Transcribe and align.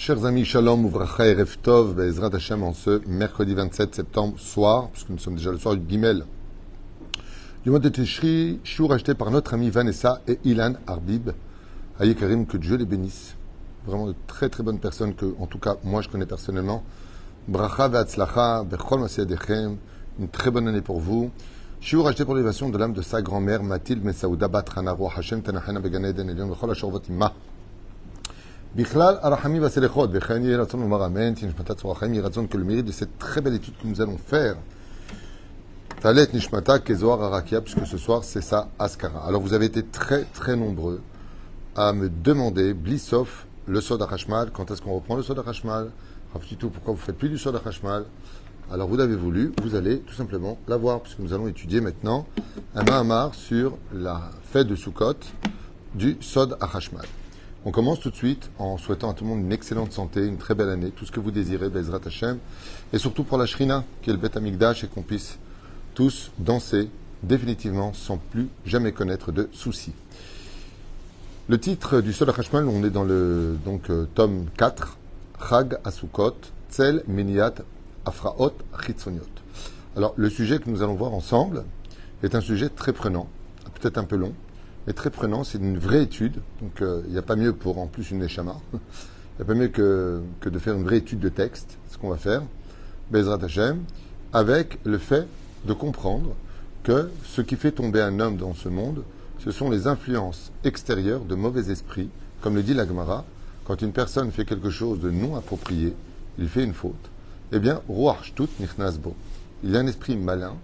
Chers 0.00 0.24
amis, 0.24 0.44
shalom, 0.44 0.84
ouvracha 0.84 1.26
et 1.26 1.34
reftov, 1.34 1.96
Bezrat 1.96 2.32
Hashem, 2.32 2.62
en 2.62 2.72
ce 2.72 3.02
mercredi 3.08 3.52
27 3.52 3.96
septembre 3.96 4.38
soir, 4.38 4.90
puisque 4.92 5.08
nous 5.08 5.18
sommes 5.18 5.34
déjà 5.34 5.50
le 5.50 5.58
soir 5.58 5.74
du 5.74 5.82
Gimel, 5.88 6.24
du 7.64 7.70
mois 7.70 7.80
de 7.80 7.88
Tishri, 7.88 8.60
chour 8.62 8.92
acheté 8.92 9.14
par 9.14 9.32
notre 9.32 9.54
ami 9.54 9.70
Vanessa 9.70 10.22
et 10.28 10.38
Ilan 10.44 10.74
Arbib. 10.86 11.30
Aïe 11.98 12.14
Karim, 12.14 12.46
que 12.46 12.56
Dieu 12.56 12.76
les 12.76 12.84
bénisse. 12.84 13.34
Vraiment 13.86 14.06
de 14.06 14.14
très 14.28 14.48
très 14.48 14.62
bonnes 14.62 14.78
personnes 14.78 15.16
que, 15.16 15.34
en 15.40 15.48
tout 15.48 15.58
cas, 15.58 15.74
moi 15.82 16.00
je 16.00 16.08
connais 16.08 16.26
personnellement. 16.26 16.84
Bracha 17.48 17.88
ve'atzlacha, 17.88 18.62
bechol 18.62 19.04
dechem, 19.26 19.78
une 20.20 20.28
très 20.28 20.52
bonne 20.52 20.68
année 20.68 20.80
pour 20.80 21.00
vous. 21.00 21.32
Shiur 21.80 22.06
acheté 22.06 22.24
pour 22.24 22.36
l'élévation 22.36 22.68
de 22.68 22.78
l'âme 22.78 22.92
de 22.92 23.02
sa 23.02 23.20
grand-mère, 23.20 23.64
Mathilde 23.64 24.04
Mesaouda 24.04 24.46
Batrana, 24.46 24.92
Roi 24.92 25.10
Hashem 25.16 25.42
Tanachana 25.42 25.80
Began 25.80 26.04
Eden 26.04 26.30
Elion, 26.30 26.46
Bechol 26.46 26.70
Ashorvot. 26.70 27.02
Bichlal 28.74 29.18
Arachami 29.22 29.58
Vaselechot, 29.60 30.08
Bechen 30.08 30.44
Yeratzon 30.44 30.82
Omar 30.82 31.00
Amen, 31.02 31.34
Tinishmatat 31.34 31.78
Sorachem, 31.78 32.12
Yeratzon, 32.12 32.46
que 32.46 32.58
le 32.58 32.64
mérite 32.64 32.84
de 32.84 32.92
cette 32.92 33.18
très 33.18 33.40
belle 33.40 33.54
étude 33.54 33.74
que 33.80 33.86
nous 33.86 34.00
allons 34.02 34.18
faire, 34.18 34.56
Talet 36.02 36.28
Nishmata 36.34 36.78
Kezoar 36.78 37.22
Arakia, 37.22 37.62
puisque 37.62 37.86
ce 37.86 37.96
soir 37.96 38.24
c'est 38.24 38.42
ça 38.42 38.68
Askara. 38.78 39.26
Alors 39.26 39.40
vous 39.40 39.54
avez 39.54 39.64
été 39.64 39.82
très 39.82 40.24
très 40.34 40.54
nombreux 40.54 41.00
à 41.76 41.94
me 41.94 42.10
demander, 42.10 42.74
Blissov, 42.74 43.46
le 43.66 43.80
Soda 43.80 44.06
Hashmal, 44.10 44.50
quand 44.52 44.70
est-ce 44.70 44.82
qu'on 44.82 44.94
reprend 44.94 45.16
le 45.16 45.22
Soda 45.22 45.42
Hashmal 45.46 45.90
tout, 46.58 46.68
pourquoi 46.68 46.92
vous 46.92 47.00
faites 47.00 47.16
plus 47.16 47.30
du 47.30 47.38
Soda 47.38 47.60
Hashmal 47.64 48.04
Alors 48.70 48.86
vous 48.86 48.98
l'avez 48.98 49.16
voulu, 49.16 49.52
vous 49.62 49.76
allez 49.76 50.00
tout 50.00 50.14
simplement 50.14 50.58
l'avoir, 50.68 51.00
puisque 51.00 51.20
nous 51.20 51.32
allons 51.32 51.48
étudier 51.48 51.80
maintenant 51.80 52.26
un 52.74 52.84
Mahamar 52.84 53.34
sur 53.34 53.78
la 53.94 54.30
fête 54.52 54.66
de 54.66 54.76
Sukkot 54.76 55.14
du 55.94 56.18
Sod 56.20 56.58
Hashmal. 56.60 57.06
On 57.64 57.72
commence 57.72 57.98
tout 57.98 58.10
de 58.10 58.14
suite 58.14 58.50
en 58.58 58.78
souhaitant 58.78 59.10
à 59.10 59.14
tout 59.14 59.24
le 59.24 59.30
monde 59.30 59.40
une 59.40 59.52
excellente 59.52 59.92
santé, 59.92 60.24
une 60.24 60.38
très 60.38 60.54
belle 60.54 60.68
année, 60.68 60.90
tout 60.90 61.04
ce 61.04 61.10
que 61.10 61.18
vous 61.18 61.32
désirez, 61.32 61.68
Bezrat 61.68 62.00
Hashem, 62.06 62.38
et 62.92 62.98
surtout 62.98 63.24
pour 63.24 63.36
la 63.36 63.46
Shrina, 63.46 63.84
qui 64.00 64.10
est 64.10 64.12
le 64.12 64.18
Beth 64.18 64.36
Amikdash, 64.36 64.84
et 64.84 64.86
qu'on 64.86 65.02
puisse 65.02 65.38
tous 65.94 66.30
danser 66.38 66.88
définitivement 67.24 67.92
sans 67.92 68.18
plus 68.18 68.48
jamais 68.64 68.92
connaître 68.92 69.32
de 69.32 69.48
soucis. 69.52 69.92
Le 71.48 71.58
titre 71.58 72.00
du 72.00 72.12
Sol 72.12 72.30
Hashmal, 72.30 72.68
on 72.68 72.84
est 72.84 72.90
dans 72.90 73.04
le 73.04 73.56
donc, 73.64 73.90
euh, 73.90 74.06
tome 74.14 74.46
4, 74.56 74.96
Chag 75.48 75.78
Asukot, 75.82 76.36
Tzel 76.70 77.02
Miniat 77.08 77.54
Afraot 78.04 78.52
Chitzoniot. 78.84 79.22
Alors, 79.96 80.14
le 80.16 80.30
sujet 80.30 80.60
que 80.60 80.70
nous 80.70 80.82
allons 80.82 80.94
voir 80.94 81.12
ensemble 81.12 81.64
est 82.22 82.36
un 82.36 82.40
sujet 82.40 82.68
très 82.68 82.92
prenant, 82.92 83.28
peut-être 83.80 83.98
un 83.98 84.04
peu 84.04 84.16
long, 84.16 84.32
est 84.88 84.94
très 84.94 85.10
prenant. 85.10 85.44
C'est 85.44 85.58
une 85.58 85.78
vraie 85.78 86.02
étude. 86.02 86.36
Donc, 86.60 86.82
euh, 86.82 87.02
il 87.06 87.12
n'y 87.12 87.18
a 87.18 87.22
pas 87.22 87.36
mieux 87.36 87.52
pour 87.52 87.78
en 87.78 87.86
plus 87.86 88.10
une 88.10 88.18
Neshama. 88.18 88.56
Il 88.72 89.44
n'y 89.44 89.50
a 89.50 89.54
pas 89.54 89.60
mieux 89.60 89.68
que, 89.68 90.20
de 90.44 90.58
faire 90.58 90.74
une 90.74 90.82
vraie 90.82 90.96
étude 90.96 91.20
de 91.20 91.28
texte. 91.28 91.78
ce 91.92 91.96
qu'on 91.96 92.08
va 92.08 92.16
faire. 92.16 92.42
Bezrat 93.10 93.38
Hashem. 93.44 93.82
Avec 94.32 94.78
le 94.84 94.98
fait 94.98 95.28
de 95.64 95.72
comprendre 95.72 96.34
que 96.82 97.10
ce 97.24 97.40
qui 97.40 97.54
fait 97.54 97.70
tomber 97.70 98.00
un 98.00 98.18
homme 98.18 98.36
dans 98.36 98.54
ce 98.54 98.68
monde, 98.68 99.04
ce 99.38 99.52
sont 99.52 99.70
les 99.70 99.86
influences 99.86 100.50
extérieures 100.64 101.24
de 101.24 101.36
mauvais 101.36 101.70
esprits. 101.70 102.10
Comme 102.40 102.56
le 102.56 102.64
dit 102.64 102.74
la 102.74 102.86
Gemara, 102.86 103.24
quand 103.64 103.80
une 103.80 103.92
personne 103.92 104.32
fait 104.32 104.44
quelque 104.44 104.70
chose 104.70 105.00
de 105.00 105.10
non 105.10 105.36
approprié, 105.36 105.94
il 106.38 106.48
fait 106.48 106.64
une 106.64 106.74
faute. 106.74 106.94
Eh 107.52 107.60
bien, 107.60 107.80
tout 108.34 108.48
Nichnasbo. 108.58 109.14
Il 109.62 109.70
y 109.70 109.76
a 109.76 109.80
un 109.80 109.86
esprit 109.86 110.16
malin 110.16 110.54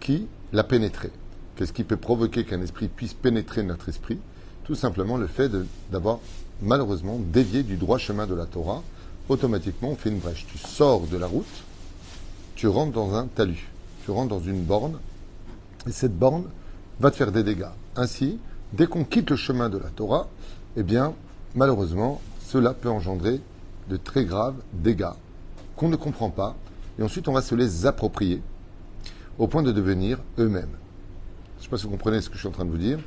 qui 0.00 0.26
l'a 0.52 0.64
pénétré. 0.64 1.10
Qu'est-ce 1.56 1.72
qui 1.72 1.84
peut 1.84 1.96
provoquer 1.96 2.44
qu'un 2.44 2.60
esprit 2.60 2.88
puisse 2.88 3.14
pénétrer 3.14 3.62
notre 3.62 3.88
esprit? 3.88 4.18
Tout 4.64 4.74
simplement 4.74 5.16
le 5.16 5.26
fait 5.26 5.50
d'avoir 5.92 6.18
malheureusement 6.62 7.18
dévié 7.18 7.62
du 7.62 7.76
droit 7.76 7.98
chemin 7.98 8.26
de 8.26 8.34
la 8.34 8.46
Torah. 8.46 8.82
Automatiquement, 9.28 9.90
on 9.90 9.96
fait 9.96 10.10
une 10.10 10.18
brèche. 10.18 10.46
Tu 10.50 10.58
sors 10.58 11.06
de 11.06 11.16
la 11.16 11.26
route, 11.26 11.44
tu 12.56 12.66
rentres 12.66 12.92
dans 12.92 13.14
un 13.14 13.26
talus, 13.26 13.68
tu 14.04 14.10
rentres 14.10 14.28
dans 14.28 14.40
une 14.40 14.62
borne, 14.62 14.98
et 15.86 15.92
cette 15.92 16.18
borne 16.18 16.44
va 17.00 17.10
te 17.10 17.16
faire 17.16 17.32
des 17.32 17.42
dégâts. 17.42 17.72
Ainsi, 17.96 18.38
dès 18.72 18.86
qu'on 18.86 19.04
quitte 19.04 19.30
le 19.30 19.36
chemin 19.36 19.68
de 19.68 19.78
la 19.78 19.88
Torah, 19.90 20.28
eh 20.76 20.82
bien, 20.82 21.14
malheureusement, 21.54 22.20
cela 22.46 22.74
peut 22.74 22.90
engendrer 22.90 23.40
de 23.88 23.96
très 23.96 24.24
graves 24.24 24.56
dégâts 24.72 25.14
qu'on 25.76 25.88
ne 25.88 25.96
comprend 25.96 26.30
pas, 26.30 26.56
et 26.98 27.02
ensuite 27.02 27.28
on 27.28 27.32
va 27.32 27.42
se 27.42 27.54
les 27.54 27.86
approprier 27.86 28.42
au 29.38 29.48
point 29.48 29.62
de 29.62 29.72
devenir 29.72 30.18
eux-mêmes. 30.38 30.76
Sais 31.64 31.70
pas 31.70 31.78
si 31.78 31.84
vous 31.84 31.92
comprenez 31.92 32.20
ce 32.20 32.28
que 32.28 32.34
je 32.34 32.40
suis 32.40 32.48
en 32.48 32.50
train 32.50 32.66
de 32.66 32.70
vous 32.70 32.76
dire. 32.76 32.98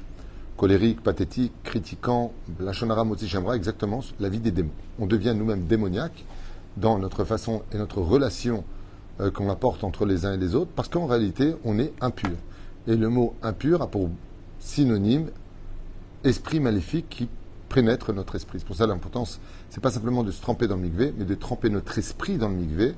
Colérique, 0.57 1.03
pathétique, 1.03 1.53
critiquant, 1.63 2.34
la 2.59 2.73
shonara 2.73 3.03
moti 3.03 3.31
exactement 3.53 4.00
la 4.19 4.29
vie 4.29 4.40
des 4.40 4.50
démons. 4.50 4.72
On 4.97 5.06
devient 5.06 5.35
nous-mêmes 5.38 5.68
démoniaques 5.68 6.25
dans 6.75 6.97
notre 6.97 7.23
façon 7.23 7.62
et 7.72 7.78
notre 7.78 8.01
relation 8.01 8.63
euh, 9.19 9.29
qu'on 9.29 9.51
apporte 9.51 9.84
entre 9.84 10.07
les 10.07 10.25
uns 10.25 10.34
et 10.34 10.38
les 10.38 10.56
autres, 10.56 10.72
parce 10.75 10.90
qu'en 10.90 11.06
réalité, 11.06 11.53
on 11.66 11.78
est 11.78 11.94
impur. 12.01 12.31
Et 12.88 12.95
le 12.95 13.09
mot 13.09 13.35
impur 13.44 13.84
a 13.84 13.91
pour 13.91 14.09
synonyme 14.59 15.29
esprit 16.24 16.59
maléfique 16.59 17.06
qui 17.09 17.29
pénètre 17.69 18.12
notre 18.12 18.34
esprit. 18.34 18.57
C'est 18.57 18.66
pour 18.66 18.75
ça 18.75 18.88
l'importance, 18.88 19.39
c'est 19.69 19.81
pas 19.81 19.91
simplement 19.91 20.24
de 20.24 20.31
se 20.31 20.41
tremper 20.41 20.68
dans 20.68 20.78
le 20.78 20.81
migvé, 20.81 21.13
mais 21.16 21.25
de 21.25 21.35
tremper 21.35 21.69
notre 21.69 21.95
esprit 22.00 22.39
dans 22.39 22.50
le 22.50 22.56
migvé, 22.56 22.95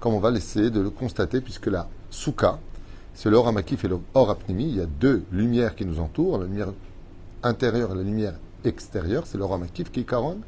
comme 0.00 0.12
on 0.12 0.20
va 0.20 0.30
l'essayer 0.30 0.68
de 0.68 0.80
le 0.82 0.90
constater, 0.90 1.40
puisque 1.40 1.68
la 1.68 1.88
souka, 2.10 2.58
c'est 3.18 3.30
l'or 3.30 3.48
amakif 3.48 3.84
et 3.84 3.90
apnimi. 4.14 4.68
Il 4.68 4.76
y 4.76 4.80
a 4.80 4.86
deux 4.86 5.24
lumières 5.32 5.74
qui 5.74 5.84
nous 5.84 5.98
entourent, 5.98 6.38
la 6.38 6.46
lumière 6.46 6.68
intérieure 7.42 7.90
et 7.90 7.96
la 7.96 8.04
lumière 8.04 8.34
extérieure. 8.64 9.24
C'est 9.26 9.42
amakif 9.42 9.90
qui 9.90 10.04
caronne. 10.04 10.42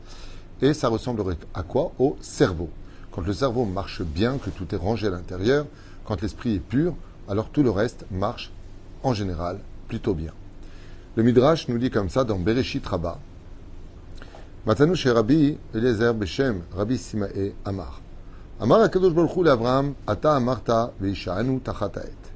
Et 0.62 0.72
ça 0.72 0.86
ressemble 0.86 1.34
à 1.52 1.64
quoi? 1.64 1.90
Au 1.98 2.16
cerveau. 2.20 2.70
Quand 3.10 3.22
le 3.22 3.32
cerveau 3.32 3.64
marche 3.64 4.02
bien, 4.02 4.38
que 4.38 4.50
tout 4.50 4.72
est 4.72 4.78
rangé 4.78 5.08
à 5.08 5.10
l'intérieur, 5.10 5.66
quand 6.04 6.22
l'esprit 6.22 6.54
est 6.54 6.60
pur, 6.60 6.94
alors 7.28 7.48
tout 7.48 7.64
le 7.64 7.70
reste 7.70 8.06
marche 8.12 8.52
en 9.02 9.14
général 9.14 9.58
plutôt 9.88 10.14
bien. 10.14 10.32
Le 11.16 11.24
Midrash 11.24 11.66
nous 11.66 11.78
dit 11.78 11.90
comme 11.90 12.08
ça 12.08 12.22
dans 12.22 12.38
Bereshit 12.38 12.86
Rabbah, 12.86 13.18
Matanu 14.64 14.94
Rabbi 15.06 15.58
Eliezer 15.74 16.14
Beshem, 16.14 16.60
Rabbi 16.76 16.98
Simae 16.98 17.52
Amar. 17.64 18.00
Amar 18.60 18.80
Akadosh 18.82 19.12
Ata 20.06 20.36
Amarta 20.36 20.92
Veishanu 21.00 21.58
Tachataet. 21.58 22.29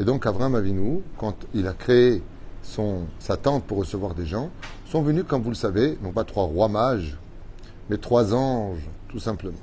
Et 0.00 0.04
donc 0.04 0.24
Avram 0.24 0.54
Avinu, 0.54 1.02
quand 1.18 1.34
il 1.52 1.66
a 1.66 1.74
créé 1.74 2.22
son, 2.62 3.02
sa 3.18 3.36
tente 3.36 3.64
pour 3.64 3.76
recevoir 3.76 4.14
des 4.14 4.24
gens, 4.24 4.48
sont 4.86 5.02
venus, 5.02 5.24
comme 5.28 5.42
vous 5.42 5.50
le 5.50 5.54
savez, 5.54 5.98
non 6.02 6.10
pas 6.10 6.24
trois 6.24 6.44
rois 6.44 6.70
mages, 6.70 7.18
mais 7.90 7.98
trois 7.98 8.34
anges, 8.34 8.88
tout 9.10 9.18
simplement. 9.18 9.58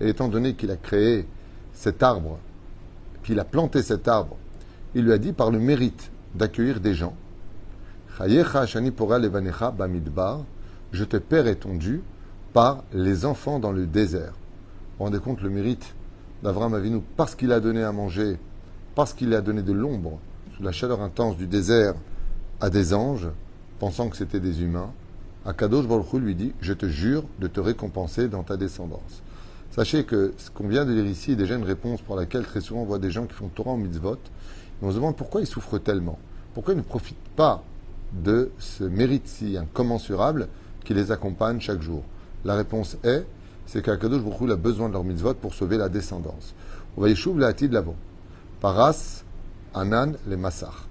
Et 0.00 0.08
étant 0.08 0.28
donné 0.28 0.54
qu'il 0.54 0.70
a 0.70 0.76
créé 0.76 1.26
cet 1.72 2.04
arbre, 2.04 2.38
qu'il 3.24 3.40
a 3.40 3.44
planté 3.44 3.82
cet 3.82 4.06
arbre, 4.06 4.36
il 4.94 5.06
lui 5.06 5.12
a 5.12 5.18
dit 5.18 5.32
par 5.32 5.50
le 5.50 5.58
mérite 5.58 6.12
d'accueillir 6.36 6.78
des 6.78 6.94
gens, 6.94 7.16
je 8.20 8.42
te 11.04 11.16
paierai 11.16 11.56
ton 11.56 11.74
dû 11.74 12.00
par 12.52 12.84
les 12.92 13.26
enfants 13.26 13.58
dans 13.58 13.72
le 13.72 13.86
désert. 13.86 14.32
Vous 14.32 14.98
vous 14.98 15.04
rendez 15.04 15.18
compte 15.18 15.42
le 15.42 15.50
mérite 15.50 15.94
d'Avram 16.42 16.74
Avinu, 16.74 17.00
parce 17.16 17.34
qu'il 17.34 17.52
a 17.52 17.60
donné 17.60 17.82
à 17.82 17.92
manger, 17.92 18.38
parce 18.94 19.12
qu'il 19.12 19.34
a 19.34 19.40
donné 19.40 19.62
de 19.62 19.72
l'ombre 19.72 20.18
sous 20.56 20.62
la 20.62 20.72
chaleur 20.72 21.00
intense 21.02 21.36
du 21.36 21.46
désert 21.46 21.94
à 22.60 22.70
des 22.70 22.94
anges, 22.94 23.28
pensant 23.78 24.08
que 24.08 24.16
c'était 24.16 24.40
des 24.40 24.62
humains, 24.62 24.90
Akadosh 25.44 25.86
Baruch 25.86 26.12
lui 26.14 26.34
dit 26.34 26.52
Je 26.60 26.72
te 26.72 26.86
jure 26.86 27.24
de 27.38 27.46
te 27.46 27.60
récompenser 27.60 28.28
dans 28.28 28.42
ta 28.42 28.56
descendance. 28.56 29.22
Sachez 29.70 30.04
que 30.04 30.34
ce 30.36 30.50
qu'on 30.50 30.68
vient 30.68 30.84
de 30.84 30.92
lire 30.92 31.06
ici 31.06 31.32
est 31.32 31.36
déjà 31.36 31.54
une 31.54 31.64
réponse 31.64 32.02
pour 32.02 32.16
laquelle 32.16 32.44
très 32.44 32.60
souvent 32.60 32.82
on 32.82 32.84
voit 32.84 32.98
des 32.98 33.10
gens 33.10 33.26
qui 33.26 33.34
font 33.34 33.48
Torah 33.48 33.70
en 33.70 33.76
mitzvot, 33.76 34.18
on 34.82 34.90
se 34.90 34.96
demande 34.96 35.16
pourquoi 35.16 35.40
ils 35.40 35.46
souffrent 35.46 35.78
tellement, 35.78 36.18
pourquoi 36.54 36.74
ils 36.74 36.78
ne 36.78 36.82
profitent 36.82 37.16
pas 37.36 37.62
de 38.12 38.50
ce 38.58 38.84
mérite 38.84 39.28
si 39.28 39.56
incommensurable 39.56 40.48
qui 40.84 40.94
les 40.94 41.12
accompagne 41.12 41.60
chaque 41.60 41.82
jour? 41.82 42.02
La 42.44 42.54
réponse 42.54 42.96
est 43.04 43.24
c'est 43.68 43.82
qu'Akadosh 43.82 44.22
Baruch 44.22 44.50
a 44.50 44.56
besoin 44.56 44.88
de 44.88 44.94
leur 44.94 45.04
mitzvot 45.04 45.34
pour 45.34 45.52
sauver 45.52 45.76
la 45.76 45.90
descendance. 45.90 46.54
On 46.96 47.02
va 47.02 47.10
y 47.10 47.14
la 47.36 47.52
de 47.52 47.74
l'avant. 47.74 47.96
Paras, 48.62 49.24
Anan, 49.74 50.14
les 50.26 50.38
Massach. 50.38 50.86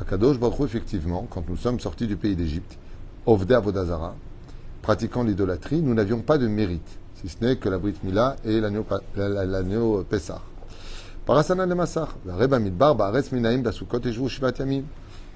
Akadosh 0.00 0.38
Baruch 0.38 0.60
effectivement, 0.60 1.26
quand 1.28 1.48
nous 1.48 1.56
sommes 1.56 1.80
sortis 1.80 2.06
du 2.06 2.16
pays 2.16 2.36
d'Égypte, 2.36 2.78
Ovde 3.26 3.50
Avodazara, 3.50 4.14
pratiquant 4.80 5.24
l'idolâtrie, 5.24 5.82
nous 5.82 5.92
n'avions 5.92 6.20
pas 6.20 6.38
de 6.38 6.46
mérite, 6.46 6.98
si 7.20 7.28
ce 7.28 7.44
n'est 7.44 7.56
que 7.56 7.68
la 7.68 7.78
Brit 7.78 7.96
Mila 8.04 8.36
et 8.44 8.60
l'agneau 8.60 10.04
Pessah. 10.08 10.40
Paras, 11.26 11.50
Anan, 11.50 11.66
les 11.66 11.74
Yamim. 14.58 14.84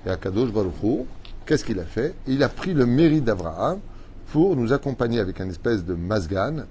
Et 0.06 0.10
Akadosh 0.10 0.52
Baruch 0.52 1.06
qu'est-ce 1.44 1.64
qu'il 1.64 1.80
a 1.80 1.84
fait? 1.84 2.14
Il 2.28 2.44
a 2.44 2.48
pris 2.48 2.72
le 2.72 2.86
mérite 2.86 3.24
d'Abraham 3.24 3.80
pour 4.32 4.54
nous 4.54 4.72
accompagner 4.72 5.18
avec 5.18 5.40
un 5.40 5.48
espèce 5.48 5.84
de 5.84 5.94
masgan, 5.94 6.64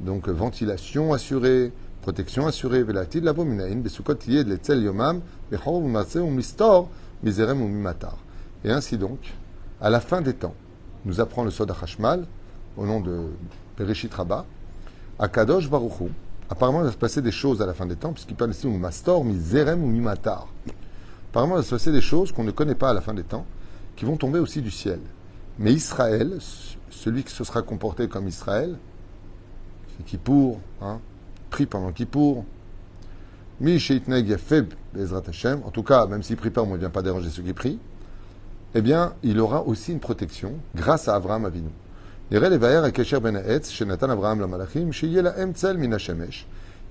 donc 0.00 0.28
ventilation 0.28 1.12
assurée, 1.12 1.72
protection 2.02 2.46
assurée, 2.46 2.82
velatid 2.82 3.22
l'abominaïn, 3.22 3.80
besukot 3.82 4.18
yed 4.26 4.48
letzel 4.48 4.82
yomam, 4.82 5.20
mistor, 6.30 6.88
miserem 7.22 7.62
ou 7.62 7.68
mimatar. 7.68 8.16
Et 8.64 8.70
ainsi 8.70 8.96
donc, 8.96 9.18
à 9.80 9.90
la 9.90 10.00
fin 10.00 10.20
des 10.20 10.34
temps, 10.34 10.54
nous 11.04 11.20
apprend 11.20 11.44
le 11.44 11.50
Soda 11.50 11.74
Hashmal, 11.80 12.26
au 12.76 12.86
nom 12.86 13.00
de 13.00 13.28
Bereshit 13.76 14.12
Rabba, 14.12 14.44
à 15.18 15.28
Kadosh 15.28 15.68
Baruchou. 15.68 16.10
Apparemment, 16.48 16.80
il 16.80 16.86
va 16.86 16.92
se 16.92 16.96
passer 16.96 17.22
des 17.22 17.30
choses 17.30 17.62
à 17.62 17.66
la 17.66 17.74
fin 17.74 17.86
des 17.86 17.96
temps, 17.96 18.12
puisqu'il 18.12 18.34
parle 18.34 18.50
ici 18.50 18.66
ou 18.66 18.76
Mastor, 18.76 19.24
mi 19.24 19.38
Zerem 19.38 19.82
ou 19.82 19.86
mi 19.86 20.00
Matar. 20.00 20.48
Apparemment, 21.30 21.54
il 21.56 21.58
va 21.58 21.62
se 21.62 21.70
passer 21.70 21.92
des 21.92 22.00
choses 22.00 22.32
qu'on 22.32 22.44
ne 22.44 22.50
connaît 22.50 22.74
pas 22.74 22.90
à 22.90 22.94
la 22.94 23.00
fin 23.00 23.14
des 23.14 23.22
temps, 23.22 23.46
qui 23.96 24.04
vont 24.04 24.16
tomber 24.16 24.38
aussi 24.38 24.60
du 24.62 24.70
ciel. 24.70 25.00
Mais 25.58 25.72
Israël, 25.72 26.38
celui 26.90 27.22
qui 27.22 27.32
se 27.32 27.44
sera 27.44 27.62
comporté 27.62 28.08
comme 28.08 28.26
Israël, 28.26 28.76
c'est 30.00 30.04
Kippour, 30.04 30.58
hein, 30.80 30.98
prie 31.50 31.66
pendant 31.66 31.92
Kippour, 31.92 32.44
en 35.64 35.70
tout 35.70 35.82
cas, 35.82 36.06
même 36.06 36.22
s'il 36.22 36.36
prie 36.36 36.50
pas, 36.50 36.62
on 36.62 36.72
ne 36.72 36.78
vient 36.78 36.88
pas 36.90 37.02
déranger 37.02 37.28
ceux 37.28 37.42
qui 37.42 37.52
prient, 37.52 37.78
eh 38.74 38.80
bien, 38.80 39.12
il 39.22 39.38
aura 39.38 39.62
aussi 39.62 39.92
une 39.92 40.00
protection 40.00 40.54
grâce 40.74 41.08
à 41.08 41.14
Abraham 41.14 41.44
Avinu. 41.44 41.68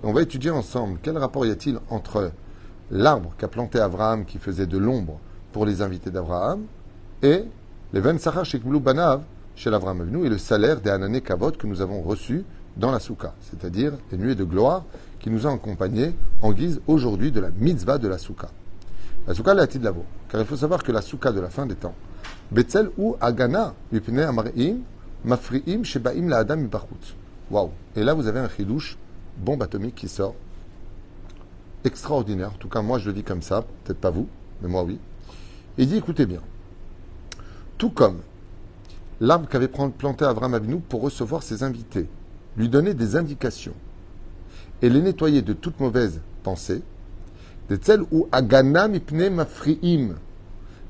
On 0.04 0.14
va 0.14 0.22
étudier 0.22 0.52
ensemble 0.52 1.00
quel 1.02 1.18
rapport 1.18 1.46
y 1.46 1.52
a-t-il 1.52 1.80
entre 1.90 2.32
l'arbre 2.92 3.34
qu'a 3.38 3.48
planté 3.48 3.80
Abraham 3.80 4.26
qui 4.26 4.38
faisait 4.38 4.68
de 4.68 4.78
l'ombre 4.78 5.20
pour 5.54 5.66
les 5.66 5.82
invités 5.82 6.12
d'Abraham 6.12 6.66
et 7.24 7.46
les 7.94 8.02
Ben 8.02 8.20
Sachar 8.20 8.46
Shekblou 8.46 8.80
Banav 8.80 9.24
chez 9.56 9.70
l'Abraham 9.70 10.02
Avinu 10.02 10.26
et 10.26 10.30
le 10.30 10.38
salaire 10.38 10.82
des 10.82 10.90
Anané 10.90 11.22
Kavod 11.22 11.58
que 11.58 11.68
nous 11.68 11.82
avons 11.82 12.02
reçu 12.02 12.46
dans 12.78 12.92
la 12.92 13.00
Souka, 13.00 13.34
c'est-à-dire 13.42 13.94
les 14.12 14.18
nuées 14.18 14.36
de 14.36 14.44
gloire 14.44 14.84
qui 15.20 15.30
nous 15.30 15.46
ont 15.46 15.54
accompagnés 15.54 16.14
en 16.42 16.52
guise 16.54 16.82
aujourd'hui 16.88 17.32
de 17.32 17.40
la 17.40 17.50
mitzvah 17.52 17.98
de 17.98 18.08
la 18.08 18.18
Souka. 18.18 18.50
La 19.28 19.34
Souka 19.34 19.54
l'a 19.54 19.68
de 19.68 19.84
lavo, 19.84 20.06
car 20.30 20.40
il 20.40 20.48
faut 20.48 20.56
savoir 20.56 20.84
que 20.84 20.92
la 20.92 21.02
Souka 21.02 21.32
de 21.32 21.40
la 21.40 21.50
fin 21.50 21.66
des 21.66 21.76
temps, 21.76 21.96
Betzel 22.52 22.90
ou 22.98 23.16
Agana, 23.20 23.74
Mafriim 25.26 25.84
Shebaim 25.84 26.30
la 26.30 26.38
Adam! 26.38 26.68
Et 27.96 28.04
là, 28.04 28.14
vous 28.14 28.28
avez 28.28 28.40
un 28.40 28.50
chidouche, 28.50 28.98
bombe 29.38 29.64
atomique 29.64 29.96
qui 29.96 30.08
sort. 30.08 30.36
Extraordinaire. 31.84 32.50
En 32.50 32.58
tout 32.58 32.70
cas, 32.70 32.82
moi, 32.82 33.00
je 33.00 33.08
le 33.08 33.14
dis 33.14 33.24
comme 33.24 33.42
ça. 33.42 33.64
Peut-être 33.84 34.00
pas 34.00 34.12
vous, 34.12 34.28
mais 34.62 34.68
moi, 34.68 34.84
oui. 34.84 35.00
Il 35.78 35.88
dit 35.88 35.98
écoutez 35.98 36.26
bien. 36.26 36.42
Tout 37.78 37.90
comme 37.90 38.20
l'arbre 39.20 39.48
qu'avait 39.48 39.68
planté 39.68 40.26
Avram 40.26 40.54
Avinu 40.54 40.80
pour 40.80 41.02
recevoir 41.02 41.42
ses 41.44 41.64
invités, 41.64 42.08
lui 42.58 42.70
donner 42.70 42.94
des 42.94 43.16
indications 43.16 43.74
et 44.82 44.90
les 44.90 45.02
nettoyer 45.02 45.42
de 45.42 45.54
toute 45.54 45.80
mauvaise 45.80 46.22
pensée, 46.44 46.82
de 47.70 47.78
celles 47.82 48.04
où 48.12 48.28
Agana 48.32 48.88
Mipne 48.88 49.30
Mafriim. 49.30 50.16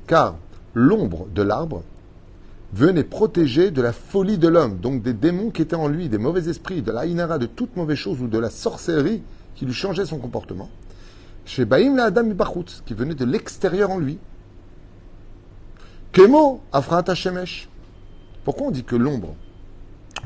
Car 0.06 0.36
l'ombre 0.74 1.26
de 1.34 1.42
l'arbre 1.42 1.82
venait 2.72 3.04
protéger 3.04 3.70
de 3.70 3.82
la 3.82 3.92
folie 3.92 4.38
de 4.38 4.48
l'homme, 4.48 4.78
donc 4.78 5.02
des 5.02 5.12
démons 5.12 5.50
qui 5.50 5.62
étaient 5.62 5.74
en 5.74 5.88
lui, 5.88 6.08
des 6.08 6.18
mauvais 6.18 6.48
esprits, 6.48 6.82
de 6.82 6.92
la 6.92 7.06
inara, 7.06 7.38
de 7.38 7.46
toute 7.46 7.76
mauvaise 7.76 7.98
chose 7.98 8.20
ou 8.20 8.28
de 8.28 8.38
la 8.38 8.50
sorcellerie 8.50 9.22
qui 9.54 9.66
lui 9.66 9.74
changeait 9.74 10.06
son 10.06 10.18
comportement. 10.18 10.70
Chez 11.44 11.64
Baïm 11.64 11.96
la 11.96 12.04
Adam 12.04 12.28
qui 12.86 12.94
venait 12.94 13.14
de 13.14 13.24
l'extérieur 13.24 13.90
en 13.90 13.98
lui. 13.98 14.18
Kemo 16.12 16.60
Afrat 16.72 17.14
Shemesh. 17.14 17.68
Pourquoi 18.44 18.68
on 18.68 18.70
dit 18.70 18.84
que 18.84 18.96
l'ombre 18.96 19.34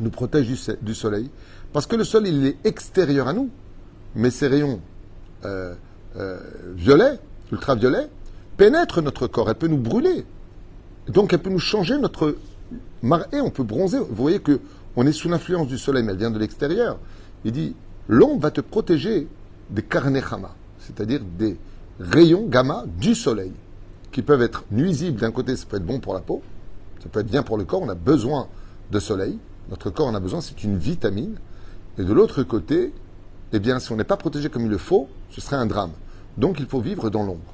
nous 0.01 0.11
protège 0.11 0.47
du, 0.81 0.95
soleil 0.95 1.31
Parce 1.73 1.87
que 1.87 1.97
le 1.97 2.05
soleil, 2.05 2.37
il 2.37 2.47
est 2.47 2.57
extérieur 2.65 3.29
à 3.29 3.33
nous, 3.33 3.51
mais 4.15 4.31
ses 4.31 4.49
rayons 4.49 4.81
euh, 5.45 5.75
euh, 6.17 6.39
violets, 6.75 7.19
ultraviolets, 7.53 8.09
pénètrent 8.57 9.03
notre 9.03 9.27
corps, 9.27 9.49
elle 9.51 9.57
peut 9.57 9.69
nous 9.69 9.79
brûler. 9.79 10.25
Donc 11.09 11.33
elle 11.33 11.41
peut 11.41 11.51
nous 11.51 11.59
changer 11.59 11.99
notre 11.99 12.37
marée, 13.03 13.41
on 13.41 13.51
peut 13.51 13.65
bronzer. 13.65 13.99
Vous 13.99 14.15
voyez 14.15 14.41
que 14.41 14.61
on 14.97 15.07
est 15.07 15.13
sous 15.13 15.29
l'influence 15.29 15.67
du 15.67 15.79
soleil, 15.79 16.03
mais 16.03 16.13
elle 16.13 16.19
vient 16.19 16.31
de 16.31 16.39
l'extérieur. 16.39 16.99
Il 17.45 17.53
dit 17.53 17.75
l'ombre 18.09 18.41
va 18.41 18.51
te 18.51 18.61
protéger 18.61 19.29
des 19.71 19.83
karnechama, 19.83 20.55
c'est-à-dire 20.79 21.21
des 21.39 21.57
rayons 21.99 22.47
gamma 22.47 22.85
du 22.99 23.15
soleil, 23.15 23.53
qui 24.13 24.23
peuvent 24.23 24.43
être 24.43 24.65
nuisibles 24.71 25.21
d'un 25.21 25.31
côté, 25.31 25.57
ça 25.57 25.67
peut 25.67 25.77
être 25.77 25.87
bon 25.87 26.01
pour 26.01 26.15
la 26.15 26.21
peau, 26.21 26.43
ça 27.03 27.09
peut 27.09 27.21
être 27.21 27.31
bien 27.31 27.43
pour 27.43 27.59
le 27.59 27.65
corps, 27.65 27.83
on 27.83 27.89
a 27.89 27.95
besoin 27.95 28.49
de 28.91 28.99
soleil, 29.01 29.39
notre 29.71 29.91
corps 29.91 30.07
en 30.07 30.15
a 30.15 30.21
besoin, 30.21 30.41
c'est 30.41 30.65
une 30.65 30.77
vitamine. 30.77 31.37
Et 31.99 32.05
de 32.05 32.13
l'autre 32.13 32.43
côté, 32.43 32.93
eh 33.53 33.59
bien, 33.59 33.79
si 33.79 33.93
on 33.93 33.97
n'est 33.97 34.05
pas 34.05 34.17
protégé 34.17 34.49
comme 34.51 34.63
il 34.63 34.71
le 34.71 34.79
faut, 34.79 35.09
ce 35.31 35.41
serait 35.41 35.57
un 35.57 35.67
drame. 35.67 35.93
Donc 36.37 36.59
il 36.59 36.67
faut 36.67 36.81
vivre 36.81 37.11
dans 37.11 37.23
l'ombre. 37.23 37.53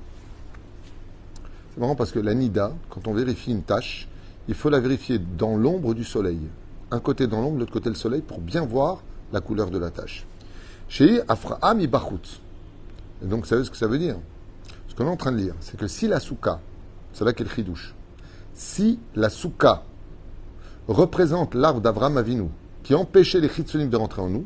C'est 1.75 1.81
marrant 1.81 1.95
parce 1.95 2.11
que 2.11 2.19
la 2.19 2.35
nida, 2.35 2.73
quand 2.89 3.07
on 3.07 3.12
vérifie 3.12 3.53
une 3.53 3.62
tâche, 3.62 4.09
il 4.49 4.55
faut 4.55 4.71
la 4.71 4.81
vérifier 4.81 5.19
dans 5.19 5.57
l'ombre 5.57 5.95
du 5.95 6.05
soleil. 6.05 6.41
Un 6.91 6.99
côté 6.99 7.27
dans 7.27 7.41
l'ombre, 7.41 7.59
l'autre 7.59 7.73
côté 7.73 7.89
le 7.89 7.95
soleil, 7.95 8.23
pour 8.23 8.41
bien 8.41 8.65
voir 8.65 9.03
la 9.33 9.41
couleur 9.41 9.71
de 9.71 9.79
la 9.79 9.91
tâche. 9.91 10.27
Chez 10.89 11.21
Afraham 11.29 11.81
Ibachut. 11.81 12.41
Et 13.23 13.27
donc, 13.27 13.41
vous 13.41 13.47
savez 13.47 13.65
ce 13.65 13.71
que 13.71 13.77
ça 13.77 13.87
veut 13.87 13.99
dire? 13.99 14.17
Ce 14.89 14.95
qu'on 14.95 15.05
est 15.05 15.11
en 15.11 15.17
train 15.17 15.31
de 15.31 15.37
lire, 15.37 15.55
c'est 15.61 15.79
que 15.79 15.87
si 15.87 16.09
la 16.09 16.19
souka, 16.19 16.61
c'est 17.13 17.25
là 17.25 17.33
qu'est 17.33 17.45
le 17.45 17.51
chidouche, 17.51 17.95
si 18.55 18.99
la 19.15 19.31
souka 19.31 19.85
représente 20.91 21.55
l'arbre 21.55 21.81
d'Avram 21.81 22.17
Avinu, 22.17 22.49
qui 22.83 22.95
empêchait 22.95 23.41
les 23.41 23.49
chitsonim 23.49 23.89
de 23.89 23.97
rentrer 23.97 24.23
en 24.23 24.29
nous, 24.29 24.45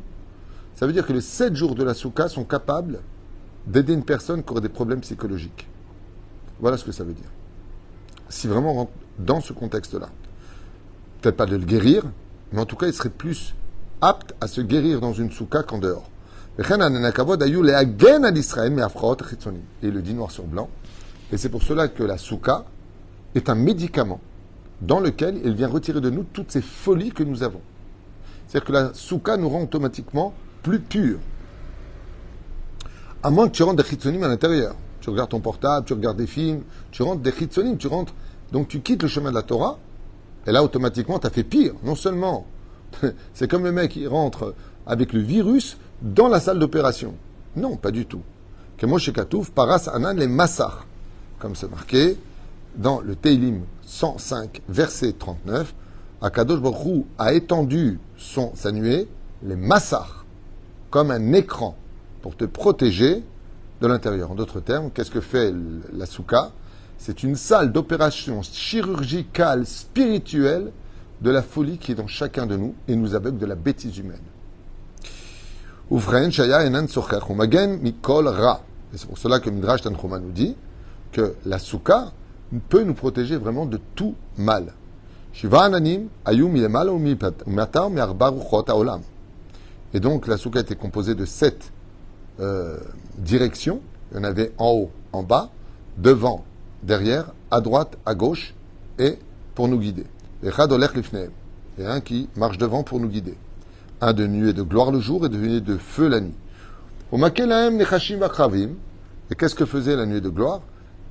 ça 0.75 0.85
veut 0.85 0.93
dire 0.93 1.05
que 1.05 1.13
les 1.13 1.21
sept 1.21 1.55
jours 1.55 1.75
de 1.75 1.83
la 1.83 1.93
souka 1.93 2.27
sont 2.27 2.43
capables 2.43 2.99
d'aider 3.65 3.93
une 3.93 4.03
personne 4.03 4.43
qui 4.43 4.51
aurait 4.51 4.61
des 4.61 4.69
problèmes 4.69 5.01
psychologiques. 5.01 5.67
Voilà 6.59 6.77
ce 6.77 6.85
que 6.85 6.91
ça 6.91 7.03
veut 7.03 7.13
dire. 7.13 7.29
Si 8.29 8.47
vraiment 8.47 8.71
on 8.71 8.75
rentre 8.75 8.91
dans 9.19 9.41
ce 9.41 9.53
contexte-là, 9.53 10.09
peut-être 11.21 11.37
pas 11.37 11.45
de 11.45 11.55
le 11.55 11.65
guérir, 11.65 12.03
mais 12.51 12.59
en 12.59 12.65
tout 12.65 12.75
cas, 12.75 12.87
il 12.87 12.93
serait 12.93 13.09
plus 13.09 13.55
apte 14.01 14.35
à 14.41 14.47
se 14.47 14.61
guérir 14.61 15.01
dans 15.01 15.13
une 15.13 15.31
souka 15.31 15.63
qu'en 15.63 15.79
dehors. 15.79 16.09
Et 16.57 16.61
il 16.61 16.67
le 19.89 20.01
dit 20.01 20.13
noir 20.13 20.31
sur 20.31 20.45
blanc. 20.45 20.69
Et 21.31 21.37
c'est 21.37 21.49
pour 21.49 21.63
cela 21.63 21.87
que 21.87 22.03
la 22.03 22.17
souka 22.17 22.65
est 23.33 23.49
un 23.49 23.55
médicament 23.55 24.21
dans 24.81 24.99
lequel 24.99 25.39
il 25.43 25.53
vient 25.53 25.67
retirer 25.67 26.01
de 26.01 26.09
nous 26.09 26.23
toutes 26.23 26.51
ces 26.51 26.61
folies 26.61 27.11
que 27.11 27.23
nous 27.23 27.43
avons. 27.43 27.61
C'est-à-dire 28.47 28.67
que 28.67 28.73
la 28.73 28.93
souka 28.93 29.37
nous 29.37 29.49
rend 29.49 29.63
automatiquement 29.63 30.33
plus 30.63 30.79
purs. 30.79 31.19
À 33.23 33.29
moins 33.29 33.47
que 33.47 33.53
tu 33.53 33.63
rentres 33.63 33.83
des 33.83 33.89
chitsonim 33.89 34.23
à 34.23 34.27
l'intérieur 34.27 34.75
tu 35.05 35.11
regardes 35.11 35.29
ton 35.29 35.39
portable, 35.39 35.85
tu 35.85 35.93
regardes 35.93 36.17
des 36.17 36.25
films, 36.25 36.63
tu 36.89 37.03
rentres 37.03 37.21
des 37.21 37.31
chitsonim, 37.31 37.77
tu 37.77 37.85
rentres. 37.85 38.15
Donc 38.51 38.67
tu 38.67 38.79
quittes 38.79 39.03
le 39.03 39.07
chemin 39.07 39.29
de 39.29 39.35
la 39.35 39.43
Torah, 39.43 39.77
et 40.47 40.51
là 40.51 40.63
automatiquement 40.63 41.19
tu 41.19 41.27
as 41.27 41.29
fait 41.29 41.43
pire. 41.43 41.73
Non 41.83 41.93
seulement, 41.93 42.47
c'est 43.35 43.47
comme 43.47 43.65
le 43.65 43.71
mec 43.71 43.91
qui 43.91 44.07
rentre 44.07 44.55
avec 44.87 45.13
le 45.13 45.19
virus 45.19 45.77
dans 46.01 46.27
la 46.27 46.39
salle 46.39 46.57
d'opération. 46.57 47.13
Non, 47.55 47.77
pas 47.77 47.91
du 47.91 48.07
tout. 48.07 48.23
Paras 49.53 49.89
Anan 49.93 50.17
les 50.17 50.27
Massar, 50.27 50.87
comme 51.37 51.55
c'est 51.55 51.69
marqué 51.69 52.17
dans 52.75 52.99
le 52.99 53.15
Teilim 53.15 53.61
105, 53.85 54.61
verset 54.67 55.13
39. 55.13 55.73
Akadosh 56.21 56.59
Baruch 56.59 57.05
a 57.17 57.33
étendu 57.33 57.99
son, 58.17 58.51
sa 58.55 58.71
nuée, 58.71 59.07
les 59.43 59.55
Massar, 59.55 60.25
comme 60.89 61.11
un 61.11 61.33
écran 61.33 61.75
pour 62.21 62.35
te 62.35 62.45
protéger 62.45 63.23
de 63.81 63.87
l'intérieur. 63.87 64.31
En 64.31 64.35
d'autres 64.35 64.59
termes, 64.59 64.89
qu'est-ce 64.91 65.11
que 65.11 65.21
fait 65.21 65.53
la 65.93 66.05
souka? 66.05 66.51
C'est 66.97 67.23
une 67.23 67.35
salle 67.35 67.71
d'opération 67.71 68.41
chirurgicale, 68.41 69.65
spirituelle 69.65 70.71
de 71.21 71.29
la 71.29 71.41
folie 71.41 71.77
qui 71.77 71.91
est 71.91 71.95
dans 71.95 72.07
chacun 72.07 72.45
de 72.45 72.55
nous 72.55 72.73
et 72.87 72.95
nous 72.95 73.15
aveugle 73.15 73.37
de 73.37 73.45
la 73.45 73.55
bêtise 73.55 73.97
humaine. 73.97 74.17
Et 75.91 75.99
c'est 78.97 79.07
pour 79.07 79.17
cela 79.17 79.39
que 79.39 79.49
Midrash 79.49 79.81
Tanchuma 79.81 80.19
nous 80.19 80.31
dit 80.31 80.55
que 81.11 81.35
la 81.45 81.59
souka 81.59 82.11
peut 82.69 82.83
nous 82.83 82.93
protéger 82.93 83.37
vraiment 83.37 83.65
de 83.65 83.79
tout 83.95 84.15
mal. 84.37 84.73
Et 89.93 89.99
donc 89.99 90.27
la 90.27 90.37
souka 90.37 90.61
était 90.61 90.75
composée 90.75 91.15
de 91.15 91.25
sept 91.25 91.71
euh, 92.39 92.77
directions. 93.17 93.81
Il 94.11 94.17
y 94.17 94.19
en 94.21 94.23
avait 94.23 94.53
en 94.57 94.71
haut, 94.71 94.91
en 95.11 95.23
bas, 95.23 95.49
devant, 95.97 96.45
derrière, 96.83 97.33
à 97.51 97.59
droite, 97.61 97.97
à 98.05 98.15
gauche, 98.15 98.53
et 98.99 99.19
pour 99.55 99.67
nous 99.67 99.79
guider. 99.79 100.05
Et 100.43 100.49
un 101.85 102.01
qui 102.01 102.29
marche 102.35 102.57
devant 102.57 102.83
pour 102.83 102.99
nous 102.99 103.09
guider. 103.09 103.35
Un 104.01 104.13
de 104.13 104.27
nuée 104.27 104.53
de 104.53 104.61
gloire 104.61 104.91
le 104.91 104.99
jour 104.99 105.25
et 105.25 105.29
de 105.29 105.37
nuée 105.37 105.61
de 105.61 105.77
feu 105.77 106.07
la 106.07 106.21
nuit. 106.21 106.35
Et 107.11 107.17
qu'est-ce 109.35 109.55
que 109.55 109.65
faisait 109.65 109.95
la 109.95 110.05
nuée 110.05 110.21
de 110.21 110.29
gloire? 110.29 110.61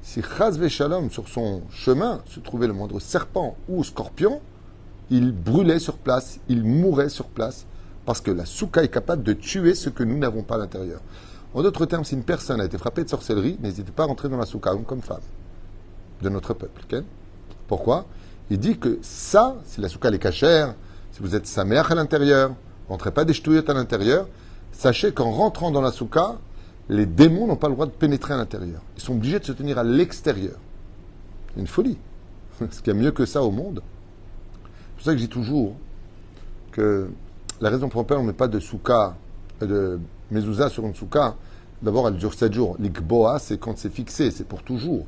Si 0.05 0.21
Chaz 0.21 0.61
Shalom, 0.69 1.11
sur 1.11 1.29
son 1.29 1.63
chemin, 1.71 2.21
se 2.27 2.39
trouvait 2.39 2.67
le 2.67 2.75
moindre 2.75 3.01
serpent 3.01 3.57
ou 3.71 3.83
scorpion, 3.83 4.43
il 5.11 5.33
brûlait 5.33 5.79
sur 5.79 5.97
place, 5.97 6.41
il 6.47 6.63
mourait 6.63 7.09
sur 7.09 7.25
place, 7.25 7.65
parce 8.05 8.21
que 8.21 8.31
la 8.31 8.45
souka 8.45 8.85
est 8.85 8.89
capable 8.89 9.23
de 9.23 9.33
tuer 9.33 9.75
ce 9.75 9.89
que 9.89 10.05
nous 10.05 10.19
n'avons 10.19 10.43
pas 10.43 10.57
à 10.57 10.59
l'intérieur. 10.59 11.01
En 11.55 11.63
d'autres 11.63 11.87
termes, 11.87 12.05
si 12.05 12.15
une 12.15 12.23
personne 12.23 12.61
a 12.61 12.67
été 12.67 12.77
frappée 12.77 13.03
de 13.03 13.09
sorcellerie, 13.09 13.57
n'hésitez 13.63 13.93
pas 13.93 14.03
à 14.03 14.07
rentrer 14.07 14.29
dans 14.29 14.37
la 14.37 14.45
souka, 14.45 14.75
homme 14.75 14.85
comme 14.85 15.01
femme, 15.01 15.23
de 16.21 16.29
notre 16.29 16.53
peuple. 16.53 17.03
Pourquoi? 17.67 18.05
Il 18.51 18.59
dit 18.59 18.79
que 18.79 18.99
ça, 19.01 19.57
si 19.65 19.81
la 19.81 19.89
souka 19.89 20.11
est 20.11 20.19
cachère, 20.19 20.75
si 21.13 21.23
vous 21.23 21.35
êtes 21.35 21.47
sa 21.47 21.65
mère 21.65 21.91
à 21.91 21.95
l'intérieur, 21.95 22.53
rentrez 22.91 23.11
pas 23.11 23.25
des 23.25 23.33
ch'touillettes 23.33 23.71
à 23.71 23.75
l'intérieur, 23.75 24.29
sachez 24.71 25.13
qu'en 25.13 25.31
rentrant 25.31 25.71
dans 25.71 25.81
la 25.81 25.93
souka, 25.93 26.37
les 26.89 27.07
démons 27.07 27.47
n'ont 27.47 27.57
pas 27.57 27.69
le 27.69 27.75
droit 27.75 27.87
de 27.87 27.93
pénétrer 27.93 28.35
à 28.35 28.37
l'intérieur. 28.37 28.83
Ils 28.97 29.03
sont 29.03 29.15
obligés 29.15 29.39
de 29.39 29.45
se 29.45 29.53
tenir 29.53 29.79
à 29.79 29.85
l'extérieur. 29.85 30.57
C'est 31.55 31.61
une 31.61 31.67
folie. 31.67 31.99
Ce 32.71 32.81
qu'il 32.81 32.93
y 32.93 32.97
a 32.97 33.01
mieux 33.01 33.13
que 33.13 33.27
ça 33.27 33.43
au 33.43 33.51
monde. 33.51 33.83
C'est 34.63 34.95
pour 34.97 35.05
ça 35.05 35.13
que 35.13 35.19
je 35.19 35.25
dis 35.25 35.29
toujours 35.29 35.77
que 36.73 37.09
la 37.61 37.71
raison 37.71 37.89
pour 37.89 38.03
laquelle 38.03 38.19
on 38.19 38.23
ne 38.23 38.29
met 38.29 38.33
pas 38.33 38.49
de 38.49 38.61
souka, 38.61 39.17
de 39.61 39.99
mezouza 40.31 40.69
sur 40.69 40.85
une 40.85 40.95
souka, 40.95 41.37
d'abord 41.83 42.09
elle 42.09 42.17
dure 42.17 42.35
7 42.35 42.53
jours. 42.53 42.77
L'ikboa, 42.79 43.39
c'est 43.39 43.59
quand 43.59 43.79
c'est 43.79 43.91
fixé, 43.91 44.31
c'est 44.31 44.45
pour 44.45 44.63
toujours. 44.63 45.07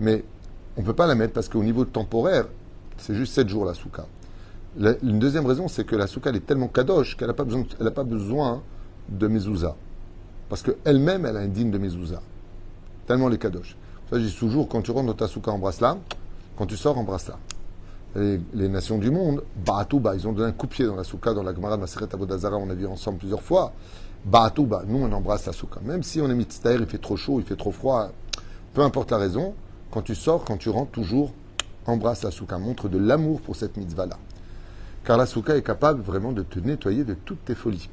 Mais 0.00 0.24
on 0.76 0.80
ne 0.80 0.86
peut 0.86 0.94
pas 0.94 1.06
la 1.06 1.14
mettre 1.14 1.34
parce 1.34 1.48
qu'au 1.48 1.62
niveau 1.62 1.84
temporaire, 1.84 2.46
c'est 2.96 3.14
juste 3.14 3.34
7 3.34 3.48
jours 3.48 3.64
la 3.64 3.74
souka. 3.74 4.06
une 5.02 5.18
deuxième 5.18 5.44
raison, 5.44 5.68
c'est 5.68 5.84
que 5.84 5.96
la 5.96 6.06
souka 6.06 6.30
elle 6.30 6.36
est 6.36 6.46
tellement 6.46 6.68
kadosh 6.68 7.16
qu'elle 7.16 7.28
n'a 7.28 7.34
pas, 7.34 7.44
besoin, 7.44 7.64
pas 7.94 8.04
besoin 8.04 8.62
de 9.08 9.26
mezouza. 9.26 9.76
Parce 10.52 10.60
qu'elle-même, 10.60 11.24
elle 11.24 11.38
a 11.38 11.40
un 11.40 11.48
digne 11.48 11.70
de 11.70 11.78
mezouza. 11.78 12.20
Tellement 13.06 13.28
les 13.28 13.38
kadosh. 13.38 13.74
Ça, 14.10 14.18
je 14.18 14.26
dis 14.26 14.36
toujours, 14.36 14.68
quand 14.68 14.82
tu 14.82 14.90
rentres 14.90 15.06
dans 15.06 15.14
ta 15.14 15.26
souka, 15.26 15.50
embrasse-la. 15.50 15.96
Quand 16.58 16.66
tu 16.66 16.76
sors, 16.76 16.98
embrasse-la. 16.98 17.38
Les, 18.16 18.38
les, 18.52 18.68
nations 18.68 18.98
du 18.98 19.10
monde, 19.10 19.42
Baatouba, 19.64 20.14
ils 20.14 20.28
ont 20.28 20.32
donné 20.32 20.50
un 20.50 20.52
coup 20.52 20.66
de 20.66 20.72
pied 20.72 20.84
dans 20.84 20.94
la 20.94 21.04
souka, 21.04 21.32
dans 21.32 21.42
la 21.42 21.54
Gemara 21.54 21.76
de 21.76 21.80
Maseret 21.80 22.12
Avodazara, 22.12 22.58
on 22.58 22.68
a 22.68 22.74
vu 22.74 22.86
ensemble 22.86 23.16
plusieurs 23.16 23.40
fois. 23.40 23.72
Baatouba, 24.26 24.82
nous 24.86 24.98
on 24.98 25.10
embrasse 25.10 25.46
la 25.46 25.54
souka. 25.54 25.80
Même 25.84 26.02
si 26.02 26.20
on 26.20 26.28
est 26.28 26.34
mitztaher, 26.34 26.76
il 26.78 26.84
fait 26.84 26.98
trop 26.98 27.16
chaud, 27.16 27.40
il 27.40 27.46
fait 27.46 27.56
trop 27.56 27.72
froid, 27.72 28.10
peu 28.74 28.82
importe 28.82 29.10
la 29.10 29.16
raison, 29.16 29.54
quand 29.90 30.02
tu 30.02 30.14
sors, 30.14 30.44
quand 30.44 30.58
tu 30.58 30.68
rentres, 30.68 30.90
toujours 30.90 31.32
embrasse 31.86 32.24
la 32.24 32.30
souka. 32.30 32.58
Montre 32.58 32.90
de 32.90 32.98
l'amour 32.98 33.40
pour 33.40 33.56
cette 33.56 33.78
mitzvah-là. 33.78 34.18
Car 35.02 35.16
la 35.16 35.24
souka 35.24 35.56
est 35.56 35.62
capable 35.62 36.02
vraiment 36.02 36.32
de 36.32 36.42
te 36.42 36.58
nettoyer 36.58 37.04
de 37.04 37.14
toutes 37.14 37.42
tes 37.46 37.54
folies. 37.54 37.88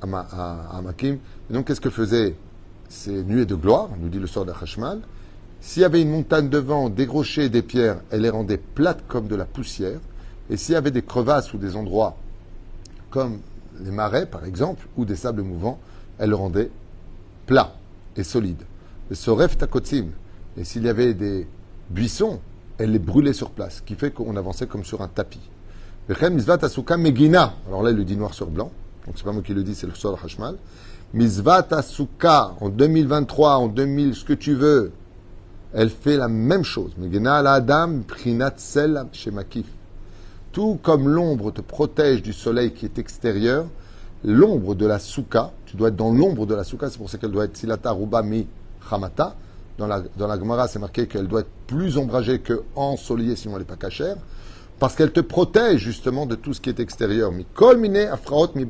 Amakim. 0.00 1.18
Et 1.50 1.52
donc, 1.52 1.66
qu'est-ce 1.66 1.80
que 1.80 1.90
faisaient 1.90 2.36
ces 2.88 3.24
nuées 3.24 3.46
de 3.46 3.54
gloire, 3.54 3.90
nous 4.00 4.08
dit 4.08 4.18
le 4.18 4.26
sort 4.26 4.44
d'Achashmal? 4.44 5.00
S'il 5.60 5.82
y 5.82 5.84
avait 5.84 6.00
une 6.00 6.10
montagne 6.10 6.48
devant, 6.48 6.88
des 6.88 7.08
et 7.38 7.48
des 7.48 7.62
pierres, 7.62 8.00
elle 8.10 8.22
les 8.22 8.30
rendait 8.30 8.58
plates 8.58 9.02
comme 9.08 9.26
de 9.26 9.34
la 9.34 9.44
poussière. 9.44 9.98
Et 10.50 10.56
s'il 10.56 10.74
y 10.74 10.76
avait 10.76 10.92
des 10.92 11.02
crevasses 11.02 11.52
ou 11.52 11.58
des 11.58 11.76
endroits 11.76 12.16
comme 13.10 13.40
les 13.80 13.90
marais, 13.90 14.26
par 14.26 14.44
exemple, 14.44 14.86
ou 14.96 15.04
des 15.04 15.16
sables 15.16 15.42
mouvants, 15.42 15.78
elle 16.18 16.30
le 16.30 16.36
rendait 16.36 16.70
plat 17.46 17.74
et 18.16 18.22
solide. 18.22 18.62
Soref 19.10 19.56
takotzim. 19.58 20.10
Et 20.56 20.64
s'il 20.64 20.84
y 20.84 20.88
avait 20.88 21.14
des 21.14 21.46
buissons, 21.90 22.40
elle 22.78 22.92
les 22.92 22.98
brûlait 22.98 23.32
sur 23.32 23.50
place, 23.50 23.76
ce 23.76 23.82
qui 23.82 23.94
fait 23.94 24.10
qu'on 24.12 24.36
avançait 24.36 24.66
comme 24.66 24.84
sur 24.84 25.02
un 25.02 25.08
tapis. 25.08 25.50
Megina. 26.96 27.54
Alors 27.68 27.82
là, 27.82 27.90
il 27.90 27.96
le 27.96 28.04
dit 28.04 28.16
noir 28.16 28.34
sur 28.34 28.46
blanc. 28.46 28.70
Donc 29.06 29.14
c'est 29.16 29.24
pas 29.24 29.32
moi 29.32 29.42
qui 29.42 29.54
le 29.54 29.62
dis, 29.62 29.74
c'est 29.74 29.86
le 29.86 29.94
sort 29.94 30.18
Hashmal. 30.22 30.56
Mizvat 31.14 31.66
Asuka 31.70 32.52
en 32.60 32.68
2023, 32.68 33.56
en 33.56 33.68
2000, 33.68 34.14
ce 34.14 34.24
que 34.24 34.34
tu 34.34 34.54
veux. 34.54 34.92
Elle 35.74 35.90
fait 35.90 36.16
la 36.16 36.28
même 36.28 36.64
chose. 36.64 36.92
Megina 36.98 37.42
la 37.42 37.54
Adam, 37.54 38.00
Prinat 38.06 38.54
Sel 38.56 39.04
Shemakif. 39.12 39.66
Tout 40.52 40.78
comme 40.82 41.08
l'ombre 41.08 41.50
te 41.50 41.60
protège 41.60 42.22
du 42.22 42.32
soleil 42.32 42.72
qui 42.72 42.86
est 42.86 42.98
extérieur, 42.98 43.66
l'ombre 44.24 44.74
de 44.74 44.86
la 44.86 44.98
souka, 44.98 45.52
tu 45.66 45.76
dois 45.76 45.88
être 45.88 45.96
dans 45.96 46.12
l'ombre 46.12 46.46
de 46.46 46.54
la 46.54 46.64
souka, 46.64 46.88
c'est 46.90 46.98
pour 46.98 47.10
ça 47.10 47.18
qu'elle 47.18 47.30
doit 47.30 47.44
être 47.44 47.56
silata 47.56 47.92
ruba 47.92 48.22
mi 48.22 48.46
chamata. 48.88 49.36
Dans 49.76 49.86
la, 49.86 50.02
dans 50.16 50.26
la 50.26 50.36
Gemara, 50.36 50.66
c'est 50.66 50.80
marqué 50.80 51.06
qu'elle 51.06 51.28
doit 51.28 51.40
être 51.40 51.50
plus 51.68 51.98
ombragée 51.98 52.40
que 52.40 52.62
ensoleillée, 52.74 53.36
sinon 53.36 53.54
elle 53.54 53.60
n'est 53.60 53.66
pas 53.66 53.76
cachère, 53.76 54.16
parce 54.78 54.94
qu'elle 54.94 55.12
te 55.12 55.20
protège 55.20 55.80
justement 55.80 56.26
de 56.26 56.34
tout 56.34 56.54
ce 56.54 56.60
qui 56.60 56.68
est 56.68 56.80
extérieur. 56.80 57.32
Mi 57.32 57.44
kol 57.54 57.78
mine 57.78 57.96
afraot 57.96 58.50
mi. 58.54 58.66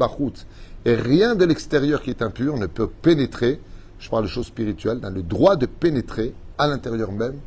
Et 0.85 0.95
rien 0.95 1.35
de 1.35 1.45
l'extérieur 1.45 2.03
qui 2.03 2.11
est 2.11 2.23
impur 2.23 2.57
ne 2.57 2.67
peut 2.67 2.89
pénétrer, 2.89 3.61
je 3.99 4.09
parle 4.09 4.25
de 4.25 4.29
choses 4.29 4.47
spirituelles, 4.47 5.01
dans 5.01 5.11
le 5.11 5.23
droit 5.23 5.57
de 5.57 5.67
pénétrer 5.67 6.35
à 6.57 6.67
l'intérieur 6.67 7.13
même 7.13 7.39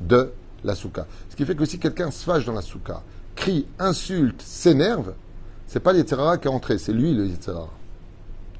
de 0.00 0.30
la 0.64 0.74
souka. 0.74 1.06
Ce 1.30 1.36
qui 1.36 1.44
fait 1.44 1.54
que 1.54 1.64
si 1.64 1.78
quelqu'un 1.78 2.10
se 2.10 2.24
fâche 2.24 2.44
dans 2.44 2.52
la 2.52 2.62
souka, 2.62 3.02
crie, 3.36 3.66
insulte, 3.78 4.42
s'énerve, 4.42 5.14
c'est 5.66 5.80
pas 5.80 5.92
l'Yetzerara 5.92 6.38
qui 6.38 6.48
est 6.48 6.50
entré, 6.50 6.78
c'est 6.78 6.92
lui 6.92 7.14
le 7.14 7.26
Yetzerara. 7.26 7.70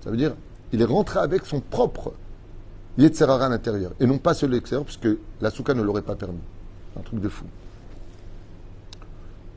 Ça 0.02 0.10
veut 0.10 0.16
dire, 0.16 0.34
il 0.72 0.80
est 0.80 0.86
rentré 0.86 1.18
avec 1.18 1.44
son 1.44 1.60
propre 1.60 2.12
Yetzerara 2.96 3.46
à 3.46 3.48
l'intérieur, 3.48 3.92
et 4.00 4.06
non 4.06 4.18
pas 4.18 4.32
celui 4.32 4.52
de 4.52 4.56
l'extérieur, 4.56 4.84
puisque 4.84 5.08
la 5.40 5.50
souka 5.50 5.74
ne 5.74 5.82
l'aurait 5.82 6.02
pas 6.02 6.14
permis. 6.14 6.38
Un 6.98 7.02
truc 7.02 7.20
de 7.20 7.28
fou. 7.28 7.44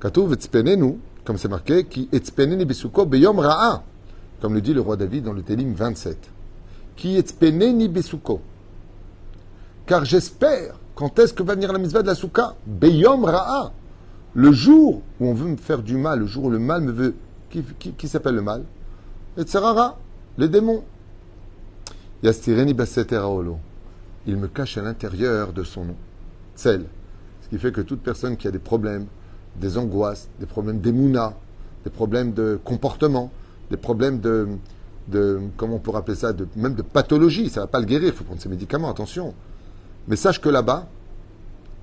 Katouv 0.03 0.33
etzpenenu, 0.33 0.99
comme 1.23 1.37
c'est 1.37 1.47
marqué, 1.47 1.85
qui 1.85 2.09
etzpeneni 2.11 2.65
besuko 2.65 3.05
beyom 3.05 3.39
ra'a, 3.39 3.83
comme 4.41 4.53
le 4.53 4.59
dit 4.59 4.73
le 4.73 4.81
roi 4.81 4.97
David 4.97 5.23
dans 5.23 5.31
le 5.31 5.43
Télim 5.43 5.73
27. 5.73 6.17
Qui 6.97 7.15
etzpeneni 7.15 7.87
besuko. 7.87 8.41
Car 9.85 10.03
j'espère, 10.03 10.75
quand 10.93 11.17
est-ce 11.19 11.33
que 11.33 11.41
va 11.41 11.55
venir 11.55 11.71
la 11.71 11.79
mitzvah 11.79 12.01
de 12.01 12.07
la 12.07 12.15
souka 12.15 12.55
Beyom 12.67 13.23
ra'a. 13.23 13.71
Le 14.33 14.51
jour 14.51 15.01
où 15.21 15.25
on 15.25 15.33
veut 15.33 15.47
me 15.47 15.55
faire 15.55 15.81
du 15.81 15.95
mal, 15.95 16.19
le 16.19 16.25
jour 16.25 16.45
où 16.45 16.49
le 16.49 16.59
mal 16.59 16.81
me 16.81 16.91
veut 16.91 17.15
qui, 17.49 18.07
s'appelle 18.09 18.35
le 18.35 18.41
mal? 18.41 18.65
Et 19.37 19.43
Tsarara, 19.43 19.97
les 20.37 20.49
démons. 20.49 20.83
Yastireni 22.23 22.75
Il 24.27 24.35
me 24.35 24.47
cache 24.47 24.77
à 24.77 24.81
l'intérieur 24.81 25.53
de 25.53 25.63
son 25.63 25.85
nom. 25.85 25.95
Tsel. 26.57 26.87
Ce 27.41 27.47
qui 27.47 27.57
fait 27.57 27.71
que 27.71 27.79
toute 27.79 28.01
personne 28.01 28.35
qui 28.35 28.49
a 28.49 28.51
des 28.51 28.59
problèmes, 28.59 29.05
des 29.55 29.77
angoisses, 29.77 30.29
des 30.39 30.45
problèmes 30.45 30.79
d'émouna, 30.79 31.33
des 31.83 31.89
problèmes 31.89 32.33
de 32.33 32.59
comportement, 32.63 33.31
des 33.69 33.77
problèmes 33.77 34.19
de, 34.19 34.47
de 35.07 35.41
comment 35.57 35.75
on 35.75 35.79
pourrait 35.79 35.99
appeler 35.99 36.17
ça, 36.17 36.33
de, 36.33 36.47
même 36.55 36.75
de 36.75 36.81
pathologie, 36.81 37.49
ça 37.49 37.61
ne 37.61 37.65
va 37.65 37.67
pas 37.67 37.79
le 37.79 37.85
guérir, 37.85 38.09
il 38.09 38.13
faut 38.13 38.23
prendre 38.23 38.41
ses 38.41 38.49
médicaments, 38.49 38.89
attention. 38.89 39.33
Mais 40.07 40.15
sache 40.15 40.39
que 40.41 40.49
là-bas, 40.49 40.87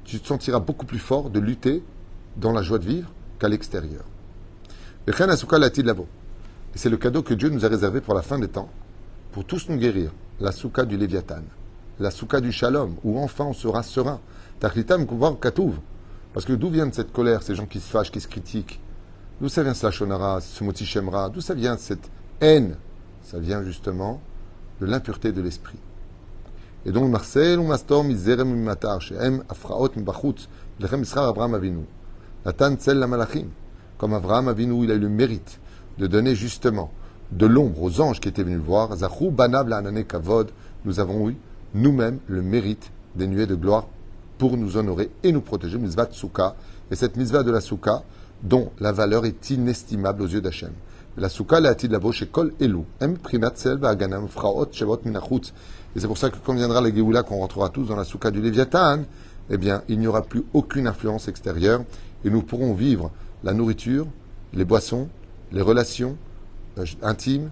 tu 0.04 0.18
te 0.20 0.26
sentiras 0.26 0.58
beaucoup 0.58 0.86
plus 0.86 0.98
fort 0.98 1.30
de 1.30 1.38
lutter 1.38 1.82
dans 2.36 2.52
la 2.52 2.62
joie 2.62 2.78
de 2.78 2.86
vivre 2.86 3.10
qu'à 3.38 3.48
l'extérieur. 3.48 4.04
Et 5.06 5.12
c'est 6.74 6.90
le 6.90 6.96
cadeau 6.96 7.22
que 7.22 7.34
Dieu 7.34 7.48
nous 7.48 7.64
a 7.64 7.68
réservé 7.68 8.00
pour 8.00 8.14
la 8.14 8.22
fin 8.22 8.38
des 8.38 8.48
temps, 8.48 8.68
pour 9.32 9.44
tous 9.44 9.68
nous 9.68 9.76
guérir. 9.76 10.12
La 10.40 10.52
souka 10.52 10.84
du 10.84 10.96
Léviathan, 10.96 11.42
la 11.98 12.10
souka 12.10 12.40
du 12.40 12.50
Shalom, 12.50 12.94
où 13.04 13.18
enfin 13.18 13.44
on 13.44 13.52
sera 13.52 13.82
serein. 13.82 14.20
Tachlitam 14.58 15.06
katouv. 15.40 15.74
Parce 16.32 16.46
que 16.46 16.52
d'où 16.52 16.70
viennent 16.70 16.92
cette 16.92 17.12
colère, 17.12 17.42
ces 17.42 17.54
gens 17.54 17.66
qui 17.66 17.80
se 17.80 17.88
fâchent, 17.88 18.10
qui 18.10 18.20
se 18.20 18.28
critiquent? 18.28 18.80
D'où 19.40 19.49
ça 19.49 19.62
vient 19.62 19.75
ce 19.75 19.87
lachonara, 19.87 20.40
ce 20.40 20.62
motichemra 20.62 21.30
D'où 21.30 21.40
ça 21.40 21.54
vient 21.54 21.76
cette 21.76 22.10
haine? 22.40 22.76
Ça 23.22 23.38
vient 23.38 23.62
justement 23.64 24.20
de 24.80 24.87
l'impureté 24.87 25.32
de 25.32 25.40
l'esprit. 25.40 25.78
Et 26.87 26.92
donc, 26.92 27.10
Marcel 27.10 27.58
ou 27.58 27.64
Mastor, 27.64 28.04
Mizerem 28.04 28.54
Matar, 28.62 29.00
Shehem, 29.00 29.44
Afraot, 29.49 29.90
Mbachut, 29.96 30.49
Lechem 30.78 31.02
Israel 31.02 31.28
Abraham 31.28 31.54
Avinu. 31.54 31.84
Natan 32.44 32.76
Tsel 32.76 32.99
la 32.99 33.06
Malachim 33.06 33.49
comme 34.00 34.14
Abraham 34.14 34.49
Avinu, 34.49 34.84
il 34.84 34.90
a 34.90 34.94
eu 34.94 34.99
le 34.99 35.10
mérite 35.10 35.60
de 35.99 36.06
donner 36.06 36.34
justement 36.34 36.90
de 37.32 37.44
l'ombre 37.44 37.82
aux 37.82 38.00
anges 38.00 38.18
qui 38.18 38.30
étaient 38.30 38.42
venus 38.42 38.56
le 38.56 38.64
voir. 38.64 38.96
Zachou 38.96 39.30
Banab 39.30 39.68
Kavod, 40.08 40.50
nous 40.87 41.00
avons 41.00 41.28
eu 41.28 41.37
nous-mêmes 41.75 42.18
le 42.26 42.40
mérite 42.40 42.90
des 43.14 43.26
nuées 43.26 43.46
de 43.46 43.54
gloire 43.54 43.88
pour 44.40 44.56
nous 44.56 44.78
honorer 44.78 45.11
et 45.23 45.32
nous 45.32 45.42
protéger. 45.42 45.76
Mitzvah 45.76 46.06
Tsuka. 46.06 46.56
Et 46.90 46.97
cette 46.97 47.18
mitzvah 47.18 47.42
de 47.42 47.50
la 47.50 47.61
Souka, 47.61 48.02
dont 48.42 48.73
la 48.80 48.90
valeur 48.90 49.26
est 49.26 49.50
inestimable 49.50 50.23
aux 50.23 50.26
yeux 50.26 50.40
d'Hachem. 50.40 50.73
La 51.18 51.28
Souka, 51.28 51.61
la 51.61 51.75
de 51.75 51.88
la 51.88 52.12
chez 52.12 52.26
Kol 52.26 52.54
Elou. 52.59 52.87
Em 53.02 53.16
Aganam 53.82 54.28
Fraot 54.28 54.68
Shevot 54.73 55.00
Minachut. 55.04 55.52
Et 55.94 56.00
c'est 56.00 56.06
pour 56.06 56.16
ça 56.16 56.30
que 56.30 56.37
quand 56.42 56.54
viendra 56.54 56.80
la 56.80 56.92
Géoula, 56.92 57.23
qu'on 57.23 57.37
rentrera 57.37 57.68
tous 57.68 57.85
dans 57.85 57.97
la 57.97 58.04
Souka 58.04 58.30
du 58.30 58.40
Léviathan, 58.40 59.00
eh 59.50 59.59
bien, 59.59 59.82
il 59.88 59.99
n'y 59.99 60.06
aura 60.06 60.23
plus 60.23 60.44
aucune 60.54 60.87
influence 60.87 61.28
extérieure 61.28 61.82
et 62.25 62.30
nous 62.30 62.40
pourrons 62.40 62.73
vivre 62.73 63.11
la 63.44 63.52
nourriture, 63.52 64.06
les 64.54 64.64
boissons, 64.64 65.09
les 65.52 65.61
relations 65.61 66.16
euh, 66.78 66.87
intimes 67.02 67.50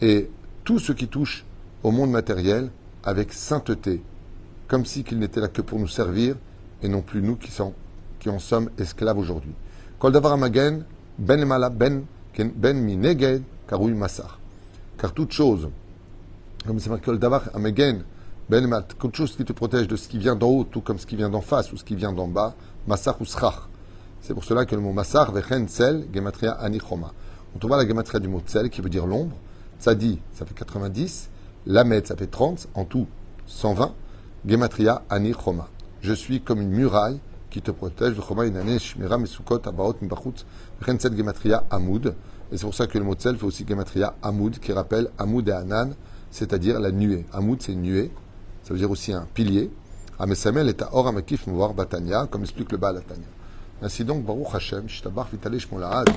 et 0.00 0.30
tout 0.64 0.80
ce 0.80 0.90
qui 0.90 1.06
touche 1.06 1.44
au 1.84 1.92
monde 1.92 2.10
matériel 2.10 2.70
avec 3.04 3.32
sainteté, 3.32 4.02
comme 4.68 4.84
si 4.84 5.02
qu'il 5.02 5.18
n'était 5.18 5.40
là 5.40 5.48
que 5.48 5.62
pour 5.62 5.78
nous 5.78 5.88
servir 5.88 6.36
et 6.82 6.88
non 6.88 7.02
plus 7.02 7.22
nous 7.22 7.36
qui, 7.36 7.50
en 8.28 8.38
sommes 8.38 8.70
esclaves 8.78 9.18
aujourd'hui. 9.18 9.54
Ben 10.00 10.12
ben 11.18 12.04
ben 12.56 13.94
masar. 13.96 14.38
Car 14.98 15.12
toute 15.12 15.32
chose, 15.32 15.68
comme 16.66 16.78
c'est 16.78 16.90
marqué 16.90 17.10
ben 18.48 18.82
toute 18.98 19.16
chose 19.16 19.36
qui 19.36 19.44
te 19.44 19.52
protège 19.52 19.88
de 19.88 19.96
ce 19.96 20.08
qui 20.08 20.18
vient 20.18 20.36
d'en 20.36 20.48
haut, 20.48 20.64
tout 20.64 20.80
comme 20.80 20.98
ce 20.98 21.06
qui 21.06 21.16
vient 21.16 21.28
d'en 21.28 21.40
face 21.40 21.72
ou 21.72 21.76
ce 21.76 21.84
qui 21.84 21.96
vient 21.96 22.12
d'en 22.12 22.28
bas, 22.28 22.54
masar 22.86 23.20
ou 23.20 23.24
srach. 23.24 23.68
C'est 24.20 24.34
pour 24.34 24.44
cela 24.44 24.66
que 24.66 24.74
le 24.74 24.80
mot 24.80 24.92
Massar, 24.92 25.32
Vechen, 25.32 25.68
Tsel, 25.68 26.06
Gematria, 26.12 26.52
Anichoma. 26.52 27.12
On 27.54 27.58
trouve 27.58 27.70
la 27.72 27.86
Gematria 27.86 28.20
du 28.20 28.28
mot 28.28 28.40
Tsel 28.40 28.68
qui 28.68 28.80
veut 28.80 28.90
dire 28.90 29.06
l'ombre. 29.06 29.36
Tzadi, 29.80 30.18
ça 30.34 30.44
fait 30.44 30.54
90. 30.54 31.30
Lamed, 31.66 32.06
ça 32.06 32.16
fait 32.16 32.26
30. 32.26 32.68
En 32.74 32.84
tout, 32.84 33.06
120. 33.46 33.94
Gematria, 34.46 35.02
Anichoma. 35.10 35.68
je 36.00 36.12
suis 36.12 36.40
comme 36.40 36.60
une 36.60 36.70
muraille 36.70 37.20
qui 37.50 37.62
te 37.62 37.70
protège. 37.70 38.14
Amoud. 41.70 42.14
Et 42.50 42.56
c'est 42.56 42.64
pour 42.64 42.74
ça 42.74 42.86
que 42.86 42.98
le 42.98 43.04
mot 43.04 43.14
tsel 43.14 43.36
fait 43.36 43.44
aussi 43.44 43.66
gematria 43.66 44.14
Amoud, 44.22 44.58
qui 44.58 44.72
rappelle 44.72 45.10
Amoud 45.18 45.48
et 45.48 45.52
Anan, 45.52 45.90
c'est-à-dire 46.30 46.80
la 46.80 46.92
nuée. 46.92 47.26
Amoud, 47.32 47.60
c'est 47.60 47.72
une 47.72 47.82
nuée. 47.82 48.10
Ça 48.62 48.72
veut 48.72 48.78
dire 48.78 48.90
aussi 48.90 49.12
un 49.12 49.26
pilier. 49.34 49.70
Amesamel 50.18 50.68
est 50.68 50.82
à 50.82 50.88
Or 50.92 51.08
Amakif 51.08 51.46
Mouar 51.46 51.74
Batania, 51.74 52.26
comme 52.30 52.42
explique 52.42 52.72
le 52.72 52.78
Baal 52.78 53.02
Ainsi 53.82 54.04
donc, 54.04 54.24
Baruch 54.24 54.54
Hashem, 54.54 54.86
Molaad, 55.70 56.08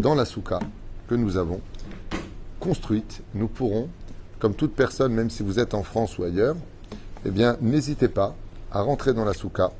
dans 0.00 0.14
la 0.14 0.24
souka 0.24 0.60
que 1.08 1.14
nous 1.14 1.36
avons 1.36 1.60
construite, 2.60 3.22
nous 3.34 3.48
pourrons, 3.48 3.88
comme 4.38 4.54
toute 4.54 4.74
personne, 4.74 5.12
même 5.12 5.30
si 5.30 5.42
vous 5.42 5.58
êtes 5.58 5.74
en 5.74 5.82
France 5.82 6.16
ou 6.18 6.24
ailleurs, 6.24 6.56
eh 7.24 7.30
bien, 7.30 7.56
n'hésitez 7.60 8.08
pas 8.08 8.34
à 8.70 8.82
rentrer 8.82 9.12
dans 9.12 9.24
la 9.24 9.34
souka. 9.34 9.70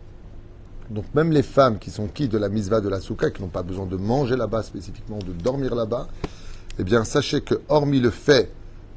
Donc, 0.90 1.04
même 1.14 1.32
les 1.32 1.42
femmes 1.42 1.78
qui 1.78 1.90
sont 1.90 2.06
qui 2.06 2.28
de 2.28 2.38
la 2.38 2.48
misva 2.48 2.80
de 2.80 2.88
la 2.88 3.00
souka, 3.00 3.30
qui 3.30 3.42
n'ont 3.42 3.48
pas 3.48 3.62
besoin 3.62 3.86
de 3.86 3.96
manger 3.96 4.36
là-bas 4.36 4.62
spécifiquement, 4.62 5.18
de 5.18 5.32
dormir 5.32 5.74
là-bas, 5.74 6.08
eh 6.78 6.84
bien, 6.84 7.04
sachez 7.04 7.40
que, 7.40 7.54
hormis 7.68 8.00
le 8.00 8.10
fait 8.10 8.50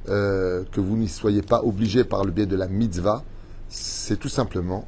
euh, 0.09 0.63
que 0.71 0.81
vous 0.81 0.97
n'y 0.97 1.07
soyez 1.07 1.41
pas 1.41 1.63
obligés 1.63 2.03
par 2.03 2.23
le 2.23 2.31
biais 2.31 2.45
de 2.45 2.55
la 2.55 2.67
mitzvah, 2.67 3.23
c'est 3.69 4.17
tout 4.17 4.29
simplement 4.29 4.85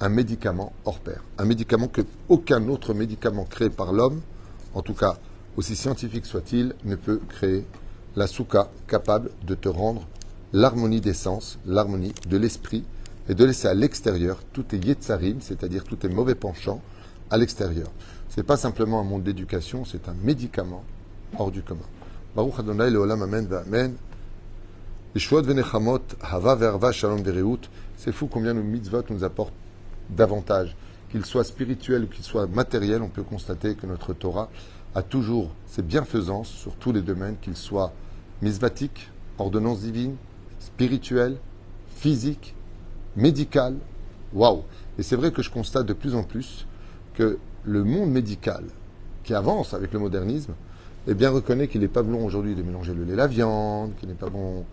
un 0.00 0.08
médicament 0.08 0.72
hors 0.84 1.00
pair. 1.00 1.22
Un 1.38 1.44
médicament 1.44 1.88
que 1.88 2.02
aucun 2.28 2.68
autre 2.68 2.94
médicament 2.94 3.44
créé 3.44 3.70
par 3.70 3.92
l'homme, 3.92 4.20
en 4.74 4.82
tout 4.82 4.94
cas 4.94 5.16
aussi 5.56 5.76
scientifique 5.76 6.26
soit-il, 6.26 6.74
ne 6.84 6.96
peut 6.96 7.20
créer 7.28 7.64
la 8.16 8.26
souka 8.26 8.68
capable 8.88 9.30
de 9.46 9.54
te 9.54 9.68
rendre 9.68 10.06
l'harmonie 10.54 11.00
des 11.00 11.14
sens, 11.14 11.58
l'harmonie 11.66 12.14
de 12.28 12.36
l'esprit, 12.36 12.84
et 13.28 13.34
de 13.34 13.44
laisser 13.44 13.66
à 13.66 13.74
l'extérieur 13.74 14.38
tout 14.52 14.62
tes 14.62 14.78
yetzarim, 14.78 15.40
c'est-à-dire 15.40 15.82
tous 15.82 15.96
tes 15.96 16.08
mauvais 16.08 16.36
penchants, 16.36 16.80
à 17.28 17.36
l'extérieur. 17.36 17.90
Ce 18.28 18.38
n'est 18.38 18.44
pas 18.44 18.56
simplement 18.56 19.00
un 19.00 19.04
monde 19.04 19.24
d'éducation, 19.24 19.84
c'est 19.84 20.08
un 20.08 20.14
médicament 20.22 20.84
hors 21.38 21.50
du 21.50 21.62
commun. 21.62 21.86
Baruch 22.36 22.60
Adonai 22.60 22.90
Leolam 22.90 23.22
Amen 23.22 23.48
Amen. 23.52 23.94
C'est 27.96 28.12
fou 28.12 28.26
combien 28.26 28.54
nos 28.54 28.62
mitzvot 28.62 29.02
nous 29.10 29.24
apportent 29.24 29.52
davantage. 30.10 30.76
Qu'il 31.10 31.24
soit 31.24 31.44
spirituel 31.44 32.04
ou 32.04 32.06
qu'il 32.06 32.24
soit 32.24 32.46
matériel, 32.46 33.02
on 33.02 33.08
peut 33.08 33.22
constater 33.24 33.74
que 33.74 33.86
notre 33.86 34.12
Torah 34.12 34.48
a 34.94 35.02
toujours 35.02 35.50
ses 35.66 35.82
bienfaisances 35.82 36.48
sur 36.48 36.76
tous 36.76 36.92
les 36.92 37.02
domaines, 37.02 37.36
qu'il 37.40 37.56
soit 37.56 37.92
mitzvatique, 38.40 39.10
ordonnance 39.38 39.80
divine, 39.80 40.14
spirituel, 40.64 41.36
physique, 41.96 42.54
médical. 43.16 43.76
Waouh 44.32 44.62
Et 44.98 45.02
c'est 45.02 45.16
vrai 45.16 45.30
que 45.30 45.42
je 45.42 45.50
constate 45.50 45.86
de 45.86 45.92
plus 45.92 46.14
en 46.14 46.24
plus 46.24 46.66
que 47.14 47.38
le 47.64 47.84
monde 47.84 48.10
médical, 48.10 48.64
qui 49.22 49.34
avance 49.34 49.74
avec 49.74 49.92
le 49.92 49.98
modernisme, 49.98 50.52
eh 51.06 51.14
bien 51.14 51.30
reconnaît 51.30 51.68
qu'il 51.68 51.82
n'est 51.82 51.88
pas 51.88 52.02
bon 52.02 52.24
aujourd'hui 52.24 52.54
de 52.54 52.62
mélanger 52.62 52.94
le 52.94 53.04
lait 53.04 53.12
et 53.12 53.16
la 53.16 53.26
viande, 53.26 53.92
qu'il 53.96 54.08
n'est 54.08 54.14
pas 54.14 54.30
bon 54.30 54.64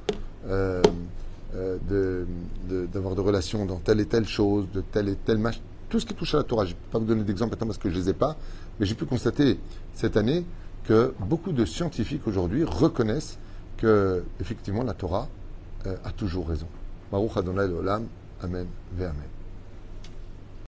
euh, 0.48 0.82
euh, 1.56 1.78
d'avoir 2.92 3.16
de, 3.16 3.22
relations 3.22 3.66
dans 3.66 3.78
telle 3.78 4.00
et 4.00 4.06
telle 4.06 4.28
chose, 4.28 4.68
de 4.74 4.82
telle 4.82 5.10
et 5.10 5.16
telle 5.16 5.38
machin. 5.38 5.62
Tout 5.90 6.00
ce 6.00 6.06
qui 6.06 6.14
touche 6.14 6.34
à 6.36 6.38
la 6.38 6.44
Torah. 6.44 6.64
Je 6.64 6.72
ne 6.72 6.76
vais 6.76 6.82
pas 6.92 7.00
vous 7.00 7.06
donner 7.06 7.24
d'exemple 7.24 7.52
maintenant 7.52 7.68
parce 7.68 7.78
que 7.78 7.90
je 7.90 7.96
ne 7.96 8.00
les 8.00 8.10
ai 8.10 8.14
pas, 8.14 8.38
mais 8.80 8.86
j'ai 8.86 8.96
pu 8.96 9.06
constater 9.06 9.60
cette 9.94 10.16
année 10.16 10.46
que 10.86 11.14
beaucoup 11.20 11.52
de 11.52 11.66
scientifiques 11.66 12.26
aujourd'hui 12.28 12.64
reconnaissent 12.64 13.38
que, 13.78 14.24
effectivement, 14.40 14.84
la 14.84 14.94
Torah 14.94 15.28
a 16.04 16.12
toujours 16.12 16.48
raison. 16.48 16.68
Baruch 17.12 17.38
Adonai 17.38 17.66
Olam. 17.66 18.08
Amen. 18.44 18.68
Ve 18.94 19.06
Amen. 19.06 19.41